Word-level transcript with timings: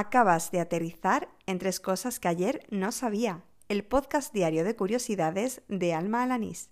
Acabas 0.00 0.52
de 0.52 0.60
aterrizar 0.60 1.28
en 1.46 1.58
tres 1.58 1.80
cosas 1.80 2.20
que 2.20 2.28
ayer 2.28 2.64
no 2.70 2.92
sabía. 2.92 3.42
El 3.68 3.82
podcast 3.82 4.32
diario 4.32 4.62
de 4.62 4.76
curiosidades 4.76 5.62
de 5.66 5.92
Alma 5.92 6.22
Alanís. 6.22 6.70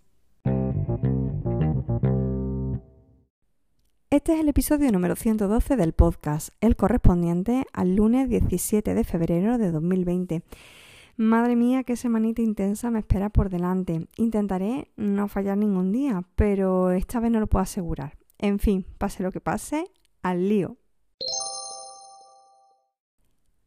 Este 4.10 4.34
es 4.34 4.38
el 4.38 4.48
episodio 4.48 4.92
número 4.92 5.16
112 5.16 5.74
del 5.74 5.92
podcast, 5.92 6.50
el 6.60 6.76
correspondiente 6.76 7.64
al 7.72 7.96
lunes 7.96 8.28
17 8.28 8.94
de 8.94 9.02
febrero 9.02 9.58
de 9.58 9.72
2020. 9.72 10.44
Madre 11.16 11.56
mía, 11.56 11.82
qué 11.82 11.96
semanita 11.96 12.42
intensa 12.42 12.92
me 12.92 13.00
espera 13.00 13.28
por 13.28 13.50
delante. 13.50 14.06
Intentaré 14.18 14.92
no 14.94 15.26
fallar 15.26 15.58
ningún 15.58 15.90
día, 15.90 16.22
pero 16.36 16.92
esta 16.92 17.18
vez 17.18 17.32
no 17.32 17.40
lo 17.40 17.48
puedo 17.48 17.64
asegurar. 17.64 18.16
En 18.38 18.60
fin, 18.60 18.86
pase 18.98 19.24
lo 19.24 19.32
que 19.32 19.40
pase, 19.40 19.90
al 20.22 20.48
lío. 20.48 20.76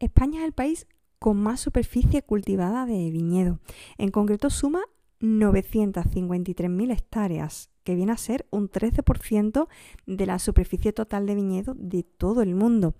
España 0.00 0.40
es 0.40 0.46
el 0.46 0.52
país 0.52 0.86
con 1.18 1.36
más 1.36 1.60
superficie 1.60 2.22
cultivada 2.22 2.86
de 2.86 3.10
viñedo. 3.10 3.60
En 3.98 4.10
concreto 4.10 4.50
suma 4.50 4.80
953.000 5.20 6.92
hectáreas, 6.92 7.70
que 7.84 7.94
viene 7.94 8.12
a 8.12 8.16
ser 8.16 8.46
un 8.50 8.70
13% 8.70 9.68
de 10.06 10.26
la 10.26 10.38
superficie 10.38 10.94
total 10.94 11.26
de 11.26 11.34
viñedo 11.34 11.74
de 11.74 12.02
todo 12.02 12.40
el 12.40 12.54
mundo. 12.54 12.94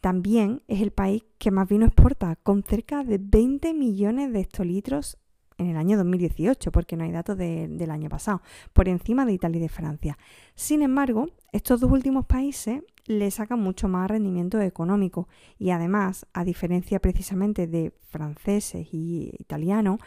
También 0.00 0.62
es 0.68 0.80
el 0.80 0.92
país 0.92 1.24
que 1.38 1.50
más 1.50 1.68
vino 1.68 1.86
exporta, 1.86 2.36
con 2.36 2.62
cerca 2.62 3.02
de 3.02 3.18
20 3.20 3.74
millones 3.74 4.32
de 4.32 4.40
hectolitros 4.40 5.18
en 5.58 5.66
el 5.66 5.76
año 5.76 5.96
2018, 5.96 6.70
porque 6.70 6.96
no 6.96 7.02
hay 7.04 7.10
datos 7.10 7.36
del 7.36 7.90
año 7.90 8.08
pasado, 8.08 8.42
por 8.72 8.88
encima 8.88 9.26
de 9.26 9.32
Italia 9.32 9.58
y 9.58 9.62
de 9.62 9.68
Francia. 9.68 10.18
Sin 10.54 10.82
embargo, 10.82 11.30
estos 11.50 11.80
dos 11.80 11.90
últimos 11.90 12.26
países 12.26 12.82
le 13.06 13.30
sacan 13.30 13.60
mucho 13.60 13.88
más 13.88 14.10
rendimiento 14.10 14.60
económico 14.60 15.28
y 15.58 15.70
además, 15.70 16.26
a 16.32 16.44
diferencia 16.44 17.00
precisamente 17.00 17.66
de 17.66 17.92
franceses 18.08 18.88
y 18.92 19.32
italianos, 19.38 20.00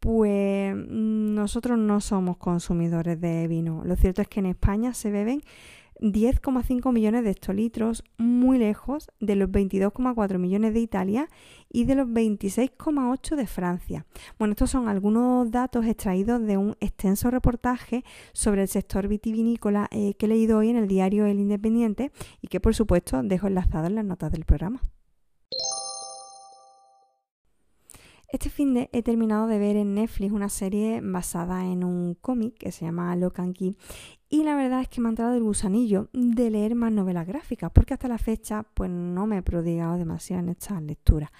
pues 0.00 0.74
mm, 0.74 1.34
nosotros 1.34 1.78
no 1.78 2.00
somos 2.00 2.36
consumidores 2.36 3.20
de 3.20 3.48
vino. 3.48 3.82
Lo 3.84 3.96
cierto 3.96 4.22
es 4.22 4.28
que 4.28 4.40
en 4.40 4.46
España 4.46 4.94
se 4.94 5.10
beben 5.10 5.42
10,5 6.00 6.92
millones 6.92 7.24
de 7.24 7.30
hectolitros, 7.30 8.04
muy 8.18 8.58
lejos 8.58 9.08
de 9.20 9.36
los 9.36 9.48
22,4 9.48 10.38
millones 10.38 10.74
de 10.74 10.80
Italia 10.80 11.28
y 11.70 11.84
de 11.84 11.94
los 11.94 12.08
26,8 12.08 13.36
de 13.36 13.46
Francia. 13.46 14.06
Bueno, 14.38 14.52
estos 14.52 14.70
son 14.70 14.88
algunos 14.88 15.50
datos 15.50 15.86
extraídos 15.86 16.42
de 16.42 16.56
un 16.56 16.76
extenso 16.80 17.30
reportaje 17.30 18.04
sobre 18.32 18.62
el 18.62 18.68
sector 18.68 19.08
vitivinícola 19.08 19.88
eh, 19.90 20.14
que 20.14 20.26
he 20.26 20.28
leído 20.28 20.58
hoy 20.58 20.70
en 20.70 20.76
el 20.76 20.88
diario 20.88 21.26
El 21.26 21.40
Independiente 21.40 22.12
y 22.40 22.48
que 22.48 22.60
por 22.60 22.74
supuesto 22.74 23.22
dejo 23.22 23.46
enlazado 23.46 23.86
en 23.86 23.94
las 23.94 24.04
notas 24.04 24.32
del 24.32 24.44
programa. 24.44 24.80
Este 28.28 28.50
fin 28.50 28.74
de 28.74 28.90
he 28.92 29.02
terminado 29.02 29.46
de 29.46 29.58
ver 29.58 29.76
en 29.76 29.94
Netflix 29.94 30.32
una 30.32 30.48
serie 30.48 31.00
basada 31.00 31.64
en 31.64 31.84
un 31.84 32.14
cómic 32.14 32.58
que 32.58 32.72
se 32.72 32.84
llama 32.84 33.14
Locan 33.14 33.52
Key 33.52 33.76
y 34.28 34.42
la 34.42 34.56
verdad 34.56 34.80
es 34.80 34.88
que 34.88 35.00
me 35.00 35.08
ha 35.08 35.10
entrado 35.10 35.34
el 35.34 35.42
gusanillo 35.42 36.08
de 36.12 36.50
leer 36.50 36.74
más 36.74 36.92
novelas 36.92 37.26
gráficas 37.26 37.70
porque 37.72 37.94
hasta 37.94 38.08
la 38.08 38.18
fecha 38.18 38.64
pues 38.74 38.90
no 38.90 39.26
me 39.26 39.38
he 39.38 39.42
prodigado 39.42 39.96
demasiado 39.96 40.42
en 40.42 40.48
estas 40.48 40.82
lecturas. 40.82 41.30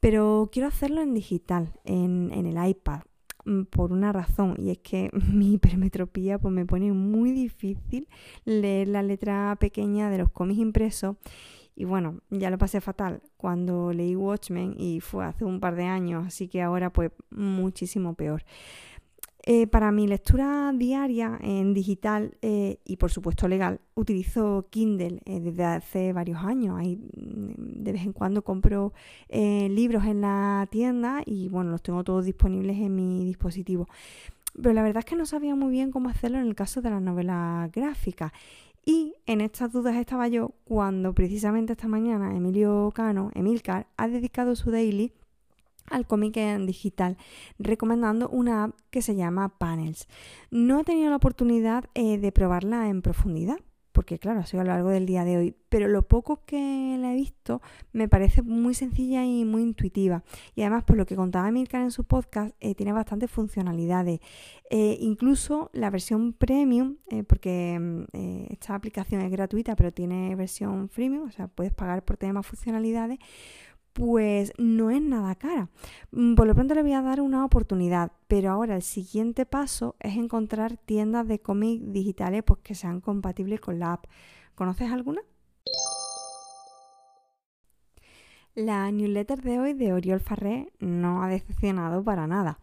Pero 0.00 0.50
quiero 0.52 0.68
hacerlo 0.68 1.00
en 1.00 1.14
digital, 1.14 1.72
en, 1.84 2.30
el 2.32 2.68
iPad, 2.68 3.00
mm, 3.44 3.62
por 3.64 3.92
una 3.92 4.12
razón 4.12 4.56
y 4.58 4.70
es 4.70 4.78
que 4.78 5.10
mi 5.32 5.54
hipermetropía 5.54 6.38
pues 6.38 6.52
me 6.52 6.66
pone 6.66 6.92
muy 6.92 7.30
difícil 7.32 8.08
leer 8.44 8.88
la 8.88 9.02
letra 9.02 9.56
pequeña 9.60 10.10
de 10.10 10.18
los 10.18 10.30
cómics 10.30 10.60
impresos 10.60 11.16
y 11.78 11.84
bueno, 11.84 12.20
ya 12.30 12.50
lo 12.50 12.56
pasé 12.56 12.80
fatal 12.80 13.20
cuando 13.36 13.92
leí 13.92 14.16
Watchmen 14.16 14.74
y 14.78 15.00
fue 15.00 15.26
hace 15.26 15.44
un 15.44 15.60
par 15.60 15.76
de 15.76 15.84
años, 15.84 16.26
así 16.26 16.48
que 16.48 16.62
ahora 16.62 16.90
pues 16.90 17.12
muchísimo 17.30 18.14
peor. 18.14 18.44
Eh, 19.48 19.68
para 19.68 19.92
mi 19.92 20.08
lectura 20.08 20.72
diaria 20.74 21.38
en 21.40 21.72
digital 21.72 22.36
eh, 22.42 22.80
y 22.84 22.96
por 22.96 23.12
supuesto 23.12 23.46
legal, 23.46 23.80
utilizo 23.94 24.66
Kindle 24.70 25.20
eh, 25.24 25.38
desde 25.38 25.62
hace 25.62 26.12
varios 26.12 26.42
años. 26.42 26.76
Ahí, 26.76 26.96
mm, 26.96 27.84
de 27.84 27.92
vez 27.92 28.02
en 28.02 28.12
cuando 28.12 28.42
compro 28.42 28.92
libros 29.30 30.04
en 30.04 30.22
la 30.22 30.66
tienda 30.68 31.22
y 31.24 31.48
bueno, 31.48 31.70
los 31.70 31.80
tengo 31.80 32.02
todos 32.02 32.24
disponibles 32.24 32.76
en 32.78 32.96
mi 32.96 33.24
dispositivo. 33.24 33.86
Pero 34.60 34.72
la 34.72 34.82
verdad 34.82 35.00
es 35.00 35.04
que 35.04 35.14
no 35.14 35.26
sabía 35.26 35.54
muy 35.54 35.70
bien 35.70 35.92
cómo 35.92 36.08
hacerlo 36.08 36.38
en 36.38 36.48
el 36.48 36.56
caso 36.56 36.82
de 36.82 36.90
las 36.90 37.00
novelas 37.00 37.70
gráficas. 37.70 38.32
Y 38.84 39.14
en 39.26 39.40
estas 39.40 39.72
dudas 39.72 39.94
estaba 39.94 40.26
yo 40.26 40.54
cuando 40.64 41.12
precisamente 41.12 41.74
esta 41.74 41.86
mañana 41.86 42.34
Emilio 42.36 42.90
Cano, 42.92 43.30
Emilcar, 43.34 43.86
ha 43.96 44.08
dedicado 44.08 44.56
su 44.56 44.72
daily 44.72 45.12
al 45.90 46.06
cómic 46.06 46.36
en 46.36 46.66
digital, 46.66 47.16
recomendando 47.58 48.28
una 48.28 48.64
app 48.64 48.74
que 48.90 49.02
se 49.02 49.16
llama 49.16 49.58
Panels. 49.58 50.08
No 50.50 50.80
he 50.80 50.84
tenido 50.84 51.10
la 51.10 51.16
oportunidad 51.16 51.84
eh, 51.94 52.18
de 52.18 52.32
probarla 52.32 52.88
en 52.88 53.02
profundidad, 53.02 53.56
porque 53.92 54.18
claro, 54.18 54.40
ha 54.40 54.46
sido 54.46 54.60
a 54.60 54.64
lo 54.64 54.72
largo 54.72 54.90
del 54.90 55.06
día 55.06 55.24
de 55.24 55.38
hoy, 55.38 55.56
pero 55.70 55.88
lo 55.88 56.02
poco 56.02 56.44
que 56.44 56.98
la 57.00 57.12
he 57.12 57.16
visto 57.16 57.62
me 57.92 58.08
parece 58.08 58.42
muy 58.42 58.74
sencilla 58.74 59.24
y 59.24 59.46
muy 59.46 59.62
intuitiva. 59.62 60.22
Y 60.54 60.60
además, 60.60 60.84
por 60.84 60.98
lo 60.98 61.06
que 61.06 61.16
contaba 61.16 61.50
Milcar 61.50 61.80
en 61.80 61.90
su 61.90 62.04
podcast, 62.04 62.54
eh, 62.60 62.74
tiene 62.74 62.92
bastantes 62.92 63.30
funcionalidades. 63.30 64.20
Eh, 64.68 64.98
incluso 65.00 65.70
la 65.72 65.88
versión 65.88 66.34
premium, 66.34 66.96
porque 67.26 67.78
mm, 67.80 68.04
esta 68.50 68.74
aplicación 68.74 69.22
es 69.22 69.30
gratuita, 69.30 69.76
pero 69.76 69.92
tiene 69.92 70.34
versión 70.36 70.90
freemium, 70.90 71.28
o 71.28 71.30
sea, 71.30 71.48
puedes 71.48 71.72
pagar 71.72 72.04
por 72.04 72.18
tener 72.18 72.34
más 72.34 72.46
funcionalidades 72.46 73.18
pues 73.96 74.52
no 74.58 74.90
es 74.90 75.00
nada 75.00 75.34
cara. 75.36 75.70
Mm, 76.10 76.34
por 76.34 76.46
lo 76.46 76.54
pronto 76.54 76.74
le 76.74 76.82
voy 76.82 76.92
a 76.92 77.00
dar 77.00 77.22
una 77.22 77.46
oportunidad, 77.46 78.12
pero 78.28 78.50
ahora 78.50 78.76
el 78.76 78.82
siguiente 78.82 79.46
paso 79.46 79.96
es 80.00 80.16
encontrar 80.16 80.76
tiendas 80.76 81.26
de 81.26 81.38
cómics 81.38 81.82
digitales 81.92 82.42
pues, 82.44 82.60
que 82.62 82.74
sean 82.74 83.00
compatibles 83.00 83.58
con 83.58 83.78
la 83.78 83.94
app. 83.94 84.04
¿Conoces 84.54 84.92
alguna? 84.92 85.22
La 88.54 88.90
newsletter 88.90 89.40
de 89.40 89.60
hoy 89.60 89.72
de 89.72 89.94
Oriol 89.94 90.20
Farré 90.20 90.70
no 90.78 91.22
ha 91.22 91.28
decepcionado 91.28 92.04
para 92.04 92.26
nada. 92.26 92.58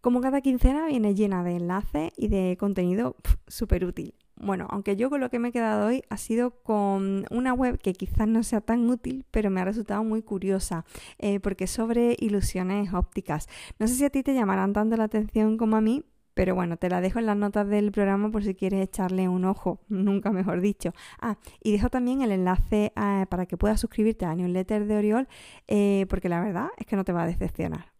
Como 0.00 0.22
cada 0.22 0.40
quincena 0.40 0.86
viene 0.86 1.14
llena 1.14 1.44
de 1.44 1.56
enlaces 1.56 2.10
y 2.16 2.28
de 2.28 2.56
contenido 2.58 3.16
súper 3.46 3.84
útil. 3.84 4.14
Bueno, 4.42 4.66
aunque 4.70 4.96
yo 4.96 5.10
con 5.10 5.20
lo 5.20 5.28
que 5.28 5.38
me 5.38 5.48
he 5.48 5.52
quedado 5.52 5.88
hoy 5.88 6.02
ha 6.08 6.16
sido 6.16 6.62
con 6.62 7.26
una 7.30 7.52
web 7.52 7.78
que 7.78 7.92
quizás 7.92 8.26
no 8.26 8.42
sea 8.42 8.62
tan 8.62 8.88
útil, 8.88 9.26
pero 9.30 9.50
me 9.50 9.60
ha 9.60 9.66
resultado 9.66 10.02
muy 10.02 10.22
curiosa, 10.22 10.86
eh, 11.18 11.40
porque 11.40 11.64
es 11.64 11.70
sobre 11.70 12.16
ilusiones 12.18 12.94
ópticas. 12.94 13.48
No 13.78 13.86
sé 13.86 13.96
si 13.96 14.04
a 14.06 14.10
ti 14.10 14.22
te 14.22 14.32
llamarán 14.32 14.72
tanto 14.72 14.96
la 14.96 15.04
atención 15.04 15.58
como 15.58 15.76
a 15.76 15.82
mí, 15.82 16.04
pero 16.32 16.54
bueno, 16.54 16.78
te 16.78 16.88
la 16.88 17.02
dejo 17.02 17.18
en 17.18 17.26
las 17.26 17.36
notas 17.36 17.68
del 17.68 17.92
programa 17.92 18.30
por 18.30 18.42
si 18.42 18.54
quieres 18.54 18.80
echarle 18.82 19.28
un 19.28 19.44
ojo, 19.44 19.80
nunca 19.90 20.30
mejor 20.32 20.62
dicho. 20.62 20.94
Ah, 21.20 21.36
y 21.62 21.72
dejo 21.72 21.90
también 21.90 22.22
el 22.22 22.32
enlace 22.32 22.94
eh, 22.96 23.26
para 23.28 23.44
que 23.44 23.58
puedas 23.58 23.78
suscribirte 23.78 24.24
a 24.24 24.28
la 24.28 24.36
newsletter 24.36 24.86
de 24.86 24.96
Oriol, 24.96 25.28
eh, 25.68 26.06
porque 26.08 26.30
la 26.30 26.40
verdad 26.40 26.68
es 26.78 26.86
que 26.86 26.96
no 26.96 27.04
te 27.04 27.12
va 27.12 27.24
a 27.24 27.26
decepcionar. 27.26 27.99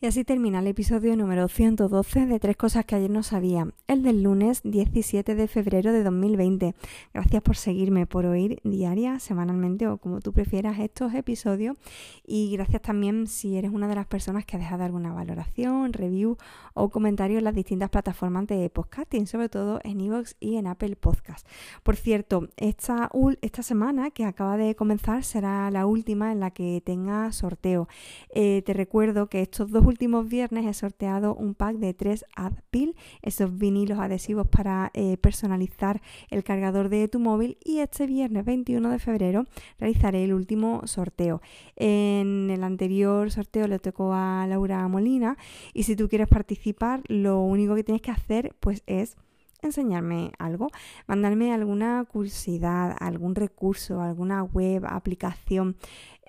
Y 0.00 0.06
así 0.06 0.22
termina 0.22 0.60
el 0.60 0.68
episodio 0.68 1.16
número 1.16 1.48
112 1.48 2.26
de 2.26 2.38
Tres 2.38 2.56
Cosas 2.56 2.84
que 2.84 2.94
ayer 2.94 3.10
no 3.10 3.24
sabía, 3.24 3.66
el 3.88 4.04
del 4.04 4.22
lunes 4.22 4.60
17 4.62 5.34
de 5.34 5.48
febrero 5.48 5.92
de 5.92 6.04
2020. 6.04 6.76
Gracias 7.12 7.42
por 7.42 7.56
seguirme, 7.56 8.06
por 8.06 8.24
oír 8.24 8.60
diaria, 8.62 9.18
semanalmente 9.18 9.88
o 9.88 9.98
como 9.98 10.20
tú 10.20 10.32
prefieras 10.32 10.78
estos 10.78 11.14
episodios. 11.14 11.76
Y 12.24 12.52
gracias 12.52 12.80
también 12.80 13.26
si 13.26 13.56
eres 13.56 13.72
una 13.72 13.88
de 13.88 13.96
las 13.96 14.06
personas 14.06 14.46
que 14.46 14.54
ha 14.54 14.60
dejado 14.60 14.84
alguna 14.84 15.12
valoración, 15.12 15.92
review 15.92 16.36
o 16.74 16.90
comentario 16.90 17.38
en 17.38 17.44
las 17.44 17.56
distintas 17.56 17.90
plataformas 17.90 18.46
de 18.46 18.70
podcasting, 18.70 19.26
sobre 19.26 19.48
todo 19.48 19.80
en 19.82 20.00
iVoox 20.00 20.36
y 20.38 20.58
en 20.58 20.68
Apple 20.68 20.94
Podcast. 20.94 21.44
Por 21.82 21.96
cierto, 21.96 22.46
esta, 22.56 23.10
esta 23.40 23.64
semana 23.64 24.12
que 24.12 24.24
acaba 24.24 24.58
de 24.58 24.76
comenzar 24.76 25.24
será 25.24 25.68
la 25.72 25.86
última 25.86 26.30
en 26.30 26.38
la 26.38 26.52
que 26.52 26.80
tenga 26.86 27.32
sorteo. 27.32 27.88
Eh, 28.32 28.62
te 28.64 28.74
recuerdo 28.74 29.26
que 29.26 29.42
estos 29.42 29.72
dos 29.72 29.87
últimos 29.88 30.28
viernes 30.28 30.66
he 30.66 30.74
sorteado 30.74 31.34
un 31.34 31.54
pack 31.54 31.76
de 31.76 31.94
tres 31.94 32.24
AdPil, 32.36 32.94
esos 33.22 33.58
vinilos 33.58 33.98
adhesivos 33.98 34.46
para 34.46 34.90
eh, 34.94 35.16
personalizar 35.16 36.00
el 36.30 36.44
cargador 36.44 36.88
de 36.88 37.08
tu 37.08 37.18
móvil 37.18 37.58
y 37.64 37.80
este 37.80 38.06
viernes 38.06 38.44
21 38.44 38.90
de 38.90 38.98
febrero 38.98 39.46
realizaré 39.78 40.24
el 40.24 40.34
último 40.34 40.82
sorteo. 40.86 41.40
En 41.76 42.50
el 42.50 42.62
anterior 42.62 43.30
sorteo 43.30 43.66
le 43.66 43.78
tocó 43.78 44.12
a 44.12 44.46
Laura 44.46 44.86
Molina 44.88 45.36
y 45.74 45.84
si 45.84 45.96
tú 45.96 46.08
quieres 46.08 46.28
participar 46.28 47.02
lo 47.08 47.40
único 47.40 47.74
que 47.74 47.84
tienes 47.84 48.02
que 48.02 48.10
hacer 48.10 48.54
pues 48.60 48.82
es 48.86 49.16
enseñarme 49.62 50.32
algo, 50.38 50.68
mandarme 51.06 51.52
alguna 51.52 52.04
curiosidad, 52.10 52.96
algún 53.00 53.34
recurso, 53.34 54.00
alguna 54.00 54.42
web, 54.42 54.84
aplicación, 54.86 55.76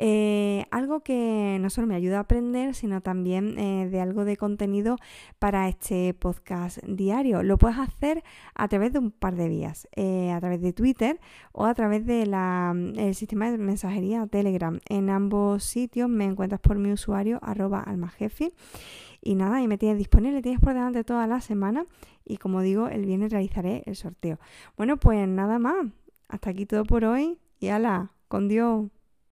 eh, 0.02 0.66
algo 0.72 1.02
que 1.02 1.58
no 1.60 1.70
solo 1.70 1.86
me 1.86 1.96
ayuda 1.96 2.18
a 2.18 2.22
aprender, 2.22 2.74
sino 2.74 3.02
también 3.02 3.60
eh, 3.60 3.90
de 3.90 4.00
algo 4.00 4.24
de 4.24 4.38
contenido 4.38 4.96
para 5.40 5.68
este 5.68 6.14
podcast 6.14 6.78
diario. 6.86 7.44
Lo 7.44 7.58
puedes 7.58 7.78
hacer 7.78 8.24
a 8.56 8.70
través 8.70 8.94
de 8.94 9.00
un 9.00 9.12
par 9.12 9.36
de 9.36 9.50
vías, 9.50 9.90
eh, 9.98 10.32
a 10.32 10.40
través 10.40 10.62
de 10.62 10.72
Twitter 10.72 11.20
o 11.52 11.66
a 11.66 11.74
través 11.74 12.06
del 12.06 12.34
sistema 13.14 13.52
de 13.52 13.58
mensajería 13.58 14.26
Telegram. 14.28 14.80
En 14.88 15.10
ambos 15.10 15.66
sitios 15.66 16.10
me 16.10 16.24
encuentras 16.24 16.62
por 16.62 16.78
mi 16.78 16.94
usuario 16.94 17.40
arroba 17.42 17.82
almajefi. 17.82 18.54
Y 19.22 19.36
nada, 19.36 19.62
y 19.62 19.68
me 19.68 19.78
tienes 19.78 19.98
disponible, 19.98 20.42
tienes 20.42 20.62
por 20.62 20.74
delante 20.74 21.04
toda 21.04 21.28
la 21.28 21.42
semana 21.42 21.86
y 22.26 22.38
como 22.38 22.62
digo, 22.62 22.88
el 22.88 23.06
viernes 23.06 23.32
realizaré 23.32 23.84
el 23.86 23.96
sorteo. 23.96 24.40
Bueno, 24.78 24.98
pues 24.98 25.28
nada 25.28 25.60
más. 25.60 25.88
Hasta 26.28 26.52
aquí 26.52 26.66
todo 26.66 26.86
por 26.86 27.04
hoy 27.06 27.40
y 27.60 27.70
ala, 27.70 28.12
con 28.28 28.48
Dios. 28.48 28.86